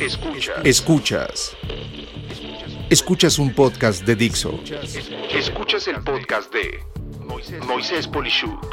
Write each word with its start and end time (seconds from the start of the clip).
Escuchas. 0.00 0.64
Escuchas. 0.64 1.56
Escuchas 2.88 3.38
un 3.38 3.52
podcast 3.52 4.06
de 4.06 4.16
Dixo. 4.16 4.58
Escuchas 5.30 5.88
el 5.88 6.02
podcast 6.02 6.50
de 6.54 6.80
Moisés 7.66 8.08
Polishuk. 8.08 8.64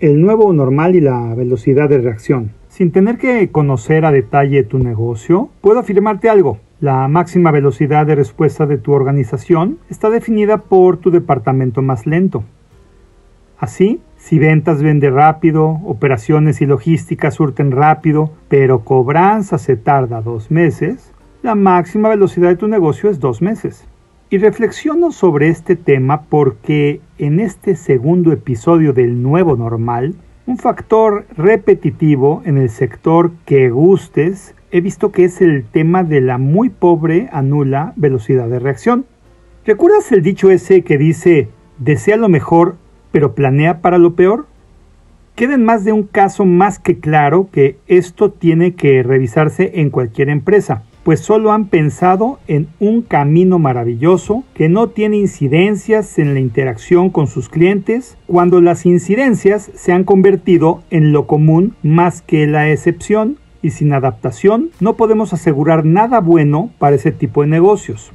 El 0.00 0.20
nuevo 0.20 0.52
normal 0.52 0.94
y 0.96 1.00
la 1.00 1.34
velocidad 1.34 1.88
de 1.88 1.96
reacción. 1.96 2.57
Sin 2.68 2.92
tener 2.92 3.18
que 3.18 3.50
conocer 3.50 4.04
a 4.04 4.12
detalle 4.12 4.62
tu 4.62 4.78
negocio, 4.78 5.48
puedo 5.60 5.80
afirmarte 5.80 6.28
algo. 6.28 6.58
La 6.80 7.08
máxima 7.08 7.50
velocidad 7.50 8.06
de 8.06 8.14
respuesta 8.14 8.66
de 8.66 8.78
tu 8.78 8.92
organización 8.92 9.78
está 9.90 10.10
definida 10.10 10.58
por 10.58 10.98
tu 10.98 11.10
departamento 11.10 11.82
más 11.82 12.06
lento. 12.06 12.44
Así, 13.58 14.00
si 14.16 14.38
ventas 14.38 14.82
vende 14.82 15.10
rápido, 15.10 15.80
operaciones 15.84 16.60
y 16.60 16.66
logística 16.66 17.30
surten 17.30 17.72
rápido, 17.72 18.30
pero 18.48 18.84
cobranza 18.84 19.58
se 19.58 19.76
tarda 19.76 20.20
dos 20.20 20.50
meses, 20.50 21.12
la 21.42 21.54
máxima 21.54 22.08
velocidad 22.08 22.50
de 22.50 22.56
tu 22.56 22.68
negocio 22.68 23.10
es 23.10 23.18
dos 23.18 23.42
meses. 23.42 23.88
Y 24.30 24.38
reflexiono 24.38 25.10
sobre 25.10 25.48
este 25.48 25.74
tema 25.74 26.22
porque 26.28 27.00
en 27.16 27.40
este 27.40 27.74
segundo 27.74 28.30
episodio 28.30 28.92
del 28.92 29.22
nuevo 29.22 29.56
normal 29.56 30.14
un 30.48 30.56
factor 30.56 31.26
repetitivo 31.36 32.40
en 32.46 32.56
el 32.56 32.70
sector 32.70 33.32
que 33.44 33.68
gustes, 33.68 34.54
he 34.70 34.80
visto 34.80 35.12
que 35.12 35.24
es 35.24 35.42
el 35.42 35.66
tema 35.66 36.04
de 36.04 36.22
la 36.22 36.38
muy 36.38 36.70
pobre 36.70 37.28
a 37.32 37.42
nula 37.42 37.92
velocidad 37.96 38.48
de 38.48 38.58
reacción. 38.58 39.04
¿Recuerdas 39.66 40.10
el 40.10 40.22
dicho 40.22 40.50
ese 40.50 40.80
que 40.84 40.96
dice, 40.96 41.50
desea 41.76 42.16
lo 42.16 42.30
mejor, 42.30 42.76
pero 43.12 43.34
planea 43.34 43.82
para 43.82 43.98
lo 43.98 44.14
peor? 44.14 44.46
Queda 45.34 45.52
en 45.52 45.66
más 45.66 45.84
de 45.84 45.92
un 45.92 46.04
caso 46.04 46.46
más 46.46 46.78
que 46.78 46.98
claro 46.98 47.50
que 47.52 47.76
esto 47.86 48.30
tiene 48.30 48.74
que 48.74 49.02
revisarse 49.02 49.72
en 49.74 49.90
cualquier 49.90 50.30
empresa 50.30 50.82
pues 51.08 51.20
solo 51.20 51.52
han 51.52 51.68
pensado 51.68 52.38
en 52.48 52.68
un 52.80 53.00
camino 53.00 53.58
maravilloso 53.58 54.44
que 54.52 54.68
no 54.68 54.90
tiene 54.90 55.16
incidencias 55.16 56.18
en 56.18 56.34
la 56.34 56.40
interacción 56.40 57.08
con 57.08 57.28
sus 57.28 57.48
clientes, 57.48 58.18
cuando 58.26 58.60
las 58.60 58.84
incidencias 58.84 59.70
se 59.74 59.92
han 59.92 60.04
convertido 60.04 60.82
en 60.90 61.12
lo 61.12 61.26
común 61.26 61.74
más 61.82 62.20
que 62.20 62.46
la 62.46 62.70
excepción, 62.70 63.38
y 63.62 63.70
sin 63.70 63.94
adaptación 63.94 64.68
no 64.80 64.96
podemos 64.96 65.32
asegurar 65.32 65.86
nada 65.86 66.20
bueno 66.20 66.68
para 66.78 66.96
ese 66.96 67.10
tipo 67.10 67.40
de 67.40 67.48
negocios. 67.48 68.12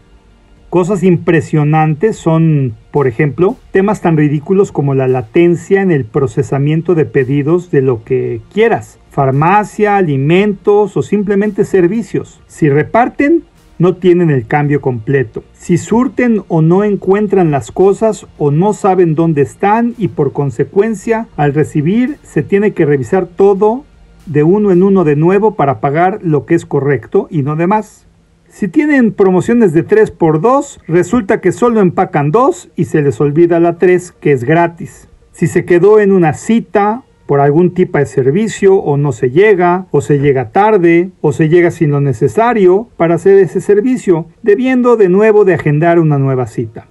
Cosas 0.73 1.03
impresionantes 1.03 2.17
son, 2.17 2.73
por 2.89 3.05
ejemplo, 3.05 3.57
temas 3.69 4.01
tan 4.01 4.17
ridículos 4.17 4.71
como 4.71 4.95
la 4.95 5.07
latencia 5.07 5.83
en 5.83 5.91
el 5.91 6.03
procesamiento 6.03 6.95
de 6.95 7.05
pedidos 7.05 7.69
de 7.69 7.83
lo 7.83 8.03
que 8.03 8.41
quieras, 8.51 8.97
farmacia, 9.11 9.97
alimentos 9.97 10.97
o 10.97 11.03
simplemente 11.03 11.63
servicios. 11.63 12.41
Si 12.47 12.69
reparten, 12.69 13.43
no 13.77 13.97
tienen 13.97 14.31
el 14.31 14.47
cambio 14.47 14.81
completo. 14.81 15.43
Si 15.53 15.77
surten 15.77 16.41
o 16.47 16.63
no 16.63 16.83
encuentran 16.83 17.51
las 17.51 17.71
cosas 17.71 18.25
o 18.39 18.49
no 18.49 18.73
saben 18.73 19.13
dónde 19.13 19.43
están 19.43 19.93
y 19.99 20.07
por 20.07 20.33
consecuencia 20.33 21.27
al 21.37 21.53
recibir 21.53 22.17
se 22.23 22.41
tiene 22.41 22.73
que 22.73 22.87
revisar 22.87 23.27
todo 23.27 23.85
de 24.25 24.41
uno 24.41 24.71
en 24.71 24.81
uno 24.81 25.03
de 25.03 25.17
nuevo 25.17 25.53
para 25.53 25.79
pagar 25.79 26.17
lo 26.23 26.47
que 26.47 26.55
es 26.55 26.65
correcto 26.65 27.27
y 27.29 27.43
no 27.43 27.55
de 27.55 27.67
más. 27.67 28.07
Si 28.53 28.67
tienen 28.67 29.13
promociones 29.13 29.73
de 29.73 29.81
3 29.81 30.11
por 30.11 30.39
2, 30.39 30.81
resulta 30.87 31.41
que 31.41 31.51
solo 31.51 31.81
empacan 31.81 32.29
2 32.29 32.69
y 32.75 32.85
se 32.85 33.01
les 33.01 33.19
olvida 33.19 33.59
la 33.59 33.79
3 33.79 34.11
que 34.11 34.31
es 34.31 34.43
gratis. 34.43 35.09
Si 35.31 35.47
se 35.47 35.65
quedó 35.65 35.99
en 35.99 36.11
una 36.11 36.33
cita 36.33 37.01
por 37.25 37.39
algún 37.39 37.73
tipo 37.73 37.97
de 37.97 38.05
servicio 38.05 38.75
o 38.75 38.95
no 38.95 39.11
se 39.11 39.31
llega, 39.31 39.87
o 39.89 40.01
se 40.01 40.19
llega 40.19 40.51
tarde, 40.51 41.09
o 41.19 41.31
se 41.31 41.49
llega 41.49 41.71
sin 41.71 41.89
lo 41.89 41.99
necesario 41.99 42.89
para 42.95 43.15
hacer 43.15 43.39
ese 43.39 43.59
servicio, 43.59 44.27
debiendo 44.43 44.97
de 44.97 45.09
nuevo 45.09 45.45
de 45.45 45.55
agendar 45.55 45.97
una 45.97 46.19
nueva 46.19 46.45
cita. 46.45 46.85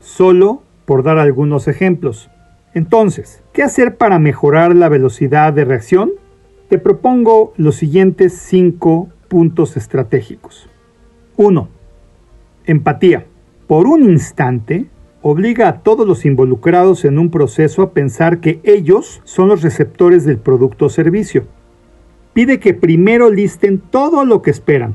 Solo 0.00 0.62
por 0.86 1.02
dar 1.02 1.18
algunos 1.18 1.68
ejemplos. 1.68 2.30
Entonces, 2.72 3.42
¿qué 3.52 3.62
hacer 3.62 3.98
para 3.98 4.18
mejorar 4.18 4.74
la 4.74 4.88
velocidad 4.88 5.52
de 5.52 5.66
reacción? 5.66 6.12
Te 6.70 6.78
propongo 6.78 7.52
los 7.58 7.76
siguientes 7.76 8.32
cinco 8.32 9.10
puntos 9.28 9.76
estratégicos. 9.76 10.70
1. 11.36 11.68
Empatía. 12.66 13.26
Por 13.66 13.86
un 13.86 14.04
instante, 14.04 14.86
obliga 15.22 15.68
a 15.68 15.80
todos 15.80 16.06
los 16.06 16.24
involucrados 16.24 17.04
en 17.04 17.18
un 17.18 17.30
proceso 17.30 17.82
a 17.82 17.90
pensar 17.90 18.40
que 18.40 18.60
ellos 18.62 19.20
son 19.24 19.48
los 19.48 19.62
receptores 19.62 20.24
del 20.24 20.38
producto 20.38 20.86
o 20.86 20.88
servicio. 20.90 21.44
Pide 22.34 22.60
que 22.60 22.74
primero 22.74 23.30
listen 23.30 23.78
todo 23.78 24.24
lo 24.24 24.42
que 24.42 24.50
esperan. 24.50 24.94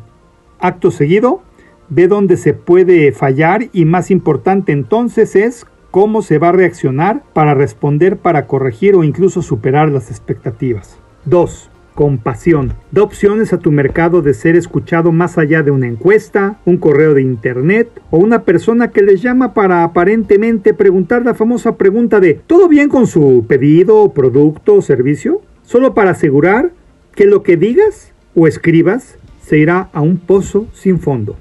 Acto 0.60 0.92
seguido, 0.92 1.42
ve 1.90 2.08
dónde 2.08 2.38
se 2.38 2.54
puede 2.54 3.12
fallar 3.12 3.70
y 3.74 3.86
más 3.86 4.12
importante 4.12 4.72
entonces 4.72 5.36
es 5.36 5.66
cómo 5.92 6.22
se 6.22 6.38
va 6.38 6.50
a 6.50 6.54
reaccionar 6.54 7.24
para 7.34 7.54
responder, 7.54 8.18
para 8.18 8.46
corregir 8.46 8.96
o 8.96 9.04
incluso 9.04 9.42
superar 9.42 9.90
las 9.90 10.10
expectativas. 10.10 11.00
2 11.26 11.70
compasión. 12.00 12.76
Da 12.92 13.04
opciones 13.04 13.52
a 13.52 13.58
tu 13.58 13.74
mercado 13.74 14.22
de 14.22 14.34
ser 14.34 14.56
escuchado 14.56 15.12
más 15.12 15.38
allá 15.38 15.64
de 15.64 15.72
una 15.72 15.88
encuesta, 15.88 16.58
un 16.64 16.78
correo 16.78 17.14
de 17.14 17.22
internet 17.22 17.90
o 18.10 18.20
una 18.20 18.44
persona 18.44 18.92
que 18.92 19.02
les 19.02 19.22
llama 19.22 19.54
para 19.54 19.84
aparentemente 19.84 20.74
preguntar 20.74 21.26
la 21.26 21.34
famosa 21.34 21.76
pregunta 21.76 22.22
de 22.22 22.36
¿todo 22.36 22.70
bien 22.70 22.88
con 22.88 23.06
su 23.06 23.44
pedido, 23.50 24.14
producto 24.14 24.76
o 24.76 24.82
servicio? 24.82 25.42
Solo 25.62 25.94
para 25.94 26.12
asegurar 26.12 26.72
que 27.16 27.26
lo 27.26 27.44
que 27.44 27.58
digas 27.58 28.14
o 28.34 28.48
escribas 28.48 29.18
se 29.42 29.58
irá 29.58 29.90
a 29.92 30.00
un 30.00 30.20
pozo 30.20 30.68
sin 30.72 31.00
fondo. 31.00 31.36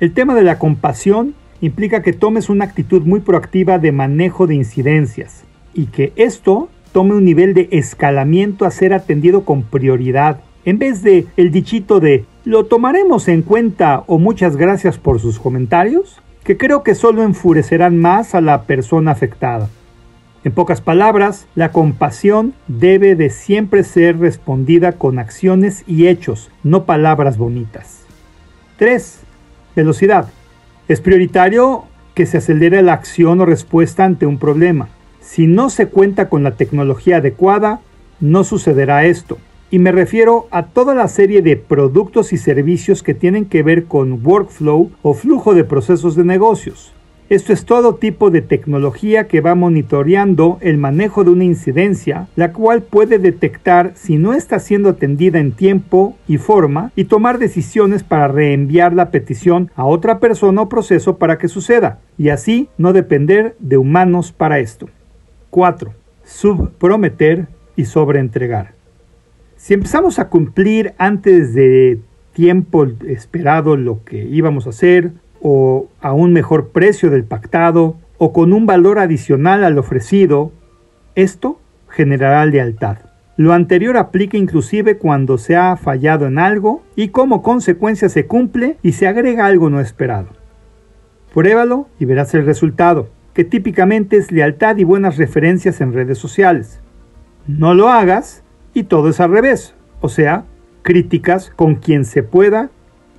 El 0.00 0.14
tema 0.14 0.34
de 0.34 0.42
la 0.42 0.58
compasión 0.58 1.34
implica 1.60 2.02
que 2.02 2.12
tomes 2.12 2.48
una 2.48 2.64
actitud 2.64 3.02
muy 3.02 3.20
proactiva 3.20 3.78
de 3.78 3.92
manejo 3.92 4.48
de 4.48 4.56
incidencias 4.56 5.44
y 5.74 5.86
que 5.86 6.12
esto 6.16 6.70
tome 6.92 7.14
un 7.14 7.24
nivel 7.24 7.54
de 7.54 7.68
escalamiento 7.72 8.64
a 8.64 8.70
ser 8.70 8.94
atendido 8.94 9.44
con 9.44 9.62
prioridad, 9.62 10.40
en 10.64 10.78
vez 10.78 11.02
de 11.02 11.26
el 11.36 11.50
dichito 11.50 11.98
de 11.98 12.24
lo 12.44 12.66
tomaremos 12.66 13.28
en 13.28 13.42
cuenta 13.42 14.04
o 14.06 14.18
muchas 14.18 14.56
gracias 14.56 14.98
por 14.98 15.20
sus 15.20 15.38
comentarios, 15.38 16.20
que 16.44 16.56
creo 16.56 16.82
que 16.82 16.94
solo 16.94 17.22
enfurecerán 17.22 17.98
más 17.98 18.34
a 18.34 18.40
la 18.40 18.62
persona 18.62 19.12
afectada. 19.12 19.68
En 20.44 20.52
pocas 20.52 20.80
palabras, 20.80 21.46
la 21.54 21.70
compasión 21.70 22.54
debe 22.66 23.14
de 23.14 23.30
siempre 23.30 23.84
ser 23.84 24.18
respondida 24.18 24.92
con 24.92 25.20
acciones 25.20 25.84
y 25.86 26.08
hechos, 26.08 26.50
no 26.64 26.84
palabras 26.84 27.38
bonitas. 27.38 28.04
3. 28.78 29.20
Velocidad. 29.76 30.28
Es 30.88 31.00
prioritario 31.00 31.84
que 32.14 32.26
se 32.26 32.38
acelere 32.38 32.82
la 32.82 32.94
acción 32.94 33.40
o 33.40 33.46
respuesta 33.46 34.04
ante 34.04 34.26
un 34.26 34.38
problema. 34.38 34.88
Si 35.22 35.46
no 35.46 35.70
se 35.70 35.86
cuenta 35.86 36.28
con 36.28 36.42
la 36.42 36.56
tecnología 36.56 37.18
adecuada, 37.18 37.80
no 38.20 38.44
sucederá 38.44 39.06
esto. 39.06 39.38
Y 39.70 39.78
me 39.78 39.92
refiero 39.92 40.48
a 40.50 40.66
toda 40.66 40.94
la 40.94 41.08
serie 41.08 41.40
de 41.40 41.56
productos 41.56 42.32
y 42.32 42.36
servicios 42.36 43.02
que 43.02 43.14
tienen 43.14 43.46
que 43.46 43.62
ver 43.62 43.84
con 43.84 44.20
workflow 44.26 44.90
o 45.00 45.14
flujo 45.14 45.54
de 45.54 45.64
procesos 45.64 46.16
de 46.16 46.24
negocios. 46.24 46.92
Esto 47.30 47.54
es 47.54 47.64
todo 47.64 47.94
tipo 47.94 48.30
de 48.30 48.42
tecnología 48.42 49.26
que 49.26 49.40
va 49.40 49.54
monitoreando 49.54 50.58
el 50.60 50.76
manejo 50.76 51.24
de 51.24 51.30
una 51.30 51.44
incidencia, 51.44 52.28
la 52.36 52.52
cual 52.52 52.82
puede 52.82 53.18
detectar 53.18 53.92
si 53.94 54.18
no 54.18 54.34
está 54.34 54.58
siendo 54.58 54.90
atendida 54.90 55.38
en 55.38 55.52
tiempo 55.52 56.18
y 56.28 56.36
forma 56.36 56.92
y 56.94 57.04
tomar 57.04 57.38
decisiones 57.38 58.02
para 58.02 58.28
reenviar 58.28 58.92
la 58.92 59.10
petición 59.10 59.70
a 59.76 59.86
otra 59.86 60.18
persona 60.18 60.60
o 60.60 60.68
proceso 60.68 61.16
para 61.16 61.38
que 61.38 61.48
suceda, 61.48 62.00
y 62.18 62.28
así 62.28 62.68
no 62.76 62.92
depender 62.92 63.56
de 63.60 63.78
humanos 63.78 64.32
para 64.32 64.58
esto. 64.58 64.90
4. 65.52 65.92
Subprometer 66.24 67.46
y 67.76 67.84
sobreentregar. 67.84 68.72
Si 69.56 69.74
empezamos 69.74 70.18
a 70.18 70.30
cumplir 70.30 70.94
antes 70.96 71.52
de 71.52 72.00
tiempo 72.32 72.86
esperado 73.06 73.76
lo 73.76 74.02
que 74.02 74.24
íbamos 74.24 74.66
a 74.66 74.70
hacer, 74.70 75.12
o 75.42 75.88
a 76.00 76.14
un 76.14 76.32
mejor 76.32 76.70
precio 76.70 77.10
del 77.10 77.24
pactado, 77.24 77.96
o 78.16 78.32
con 78.32 78.54
un 78.54 78.64
valor 78.64 78.98
adicional 78.98 79.62
al 79.62 79.76
ofrecido, 79.76 80.52
esto 81.16 81.60
generará 81.90 82.46
lealtad. 82.46 82.96
Lo 83.36 83.52
anterior 83.52 83.98
aplica 83.98 84.38
inclusive 84.38 84.96
cuando 84.96 85.36
se 85.36 85.54
ha 85.54 85.76
fallado 85.76 86.26
en 86.26 86.38
algo 86.38 86.82
y 86.96 87.08
como 87.08 87.42
consecuencia 87.42 88.08
se 88.08 88.26
cumple 88.26 88.78
y 88.82 88.92
se 88.92 89.06
agrega 89.06 89.44
algo 89.44 89.68
no 89.68 89.80
esperado. 89.80 90.28
Pruébalo 91.34 91.88
y 92.00 92.06
verás 92.06 92.32
el 92.32 92.46
resultado 92.46 93.08
que 93.34 93.44
típicamente 93.44 94.16
es 94.16 94.30
lealtad 94.30 94.76
y 94.76 94.84
buenas 94.84 95.16
referencias 95.16 95.80
en 95.80 95.92
redes 95.92 96.18
sociales. 96.18 96.80
No 97.46 97.74
lo 97.74 97.88
hagas 97.88 98.42
y 98.74 98.84
todo 98.84 99.08
es 99.08 99.20
al 99.20 99.30
revés, 99.30 99.74
o 100.00 100.08
sea, 100.08 100.44
críticas 100.82 101.50
con 101.54 101.76
quien 101.76 102.04
se 102.04 102.22
pueda 102.22 102.70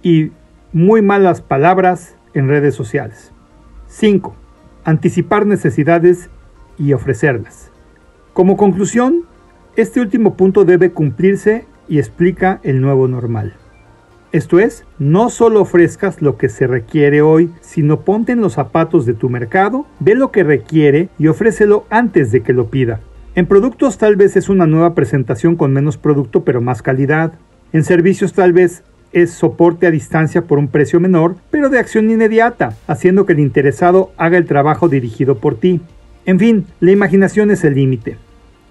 y 0.01 0.31
muy 0.71 1.01
malas 1.01 1.42
palabras 1.42 2.15
en 2.33 2.48
redes 2.48 2.75
sociales. 2.75 3.31
5. 3.88 4.36
Anticipar 4.83 5.45
necesidades 5.45 6.30
y 6.77 6.94
ofrecerlas. 6.94 7.71
Como 8.33 8.57
conclusión, 8.57 9.25
este 9.75 10.01
último 10.01 10.36
punto 10.36 10.65
debe 10.65 10.92
cumplirse 10.92 11.65
y 11.88 12.00
explica 12.00 12.60
el 12.63 12.81
nuevo 12.81 13.07
normal. 13.07 13.54
Esto 14.34 14.58
es, 14.60 14.84
no 14.98 15.30
solo 15.30 15.62
ofrezcas 15.62 16.20
lo 16.24 16.38
que 16.38 16.50
se 16.50 16.66
requiere 16.66 17.22
hoy, 17.22 17.52
sino 17.62 18.00
ponte 18.00 18.32
en 18.32 18.42
los 18.42 18.54
zapatos 18.54 19.06
de 19.06 19.14
tu 19.14 19.30
mercado, 19.30 19.86
ve 20.00 20.16
lo 20.16 20.32
que 20.32 20.44
requiere 20.44 21.10
y 21.20 21.28
ofrécelo 21.28 21.86
antes 21.92 22.32
de 22.32 22.42
que 22.42 22.52
lo 22.52 22.72
pida. 22.72 23.00
En 23.36 23.46
productos 23.46 24.00
tal 24.00 24.16
vez 24.16 24.36
es 24.36 24.50
una 24.50 24.66
nueva 24.66 24.96
presentación 24.96 25.56
con 25.56 25.72
menos 25.72 25.98
producto 25.98 26.44
pero 26.44 26.62
más 26.62 26.82
calidad. 26.82 27.34
En 27.74 27.84
servicios 27.84 28.34
tal 28.34 28.54
vez 28.54 28.82
es 29.12 29.30
soporte 29.30 29.86
a 29.86 29.92
distancia 29.92 30.46
por 30.46 30.58
un 30.58 30.68
precio 30.68 31.00
menor, 31.00 31.36
pero 31.52 31.70
de 31.70 31.78
acción 31.78 32.10
inmediata, 32.10 32.76
haciendo 32.88 33.28
que 33.28 33.34
el 33.34 33.40
interesado 33.40 34.14
haga 34.18 34.40
el 34.40 34.48
trabajo 34.48 34.90
dirigido 34.90 35.38
por 35.38 35.60
ti. 35.60 35.80
En 36.26 36.40
fin, 36.40 36.66
la 36.80 36.90
imaginación 36.90 37.52
es 37.52 37.64
el 37.64 37.76
límite. 37.76 38.18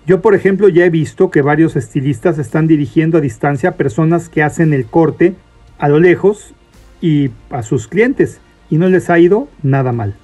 Yo, 0.09 0.23
por 0.23 0.35
ejemplo, 0.35 0.69
ya 0.69 0.85
he 0.85 0.91
visto 0.91 1.31
que 1.31 1.41
varios 1.41 1.77
estilistas 1.77 2.41
están 2.41 2.67
dirigiendo 2.67 3.19
a 3.19 3.21
distancia 3.21 3.69
a 3.69 3.75
personas 3.77 4.29
que 4.29 4.43
hacen 4.43 4.73
el 4.73 4.87
corte 4.87 5.37
a 5.83 5.89
lo 5.89 5.99
lejos 5.99 6.55
y 7.01 7.31
a 7.51 7.65
sus 7.65 7.89
clientes, 7.89 8.41
y 8.71 8.79
no 8.79 8.89
les 8.89 9.11
ha 9.11 9.19
ido 9.19 9.49
nada 9.65 9.91
mal. 9.91 10.15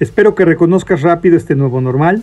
Espero 0.00 0.34
que 0.34 0.46
reconozcas 0.46 1.02
rápido 1.02 1.36
este 1.36 1.54
nuevo 1.54 1.82
normal, 1.82 2.22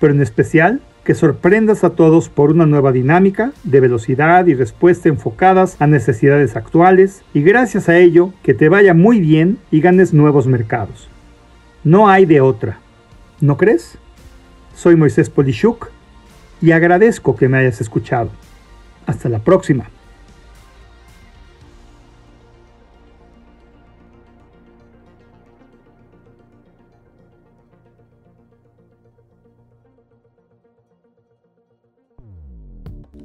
pero 0.00 0.12
en 0.12 0.20
especial 0.20 0.80
que 1.04 1.14
sorprendas 1.14 1.84
a 1.84 1.90
todos 1.90 2.28
por 2.28 2.50
una 2.50 2.66
nueva 2.66 2.90
dinámica 2.90 3.52
de 3.62 3.78
velocidad 3.78 4.48
y 4.48 4.54
respuesta 4.54 5.08
enfocadas 5.08 5.76
a 5.78 5.86
necesidades 5.86 6.56
actuales 6.56 7.22
y 7.34 7.42
gracias 7.42 7.88
a 7.88 7.96
ello 7.96 8.32
que 8.42 8.52
te 8.52 8.68
vaya 8.68 8.94
muy 8.94 9.20
bien 9.20 9.58
y 9.70 9.80
ganes 9.80 10.12
nuevos 10.12 10.48
mercados. 10.48 11.08
No 11.84 12.08
hay 12.08 12.26
de 12.26 12.40
otra. 12.40 12.80
¿No 13.40 13.56
crees? 13.56 13.96
Soy 14.74 14.96
Moisés 14.96 15.30
Polishuk 15.30 15.90
y 16.60 16.72
agradezco 16.72 17.36
que 17.36 17.48
me 17.48 17.58
hayas 17.58 17.80
escuchado. 17.80 18.30
Hasta 19.06 19.28
la 19.28 19.38
próxima. 19.38 19.88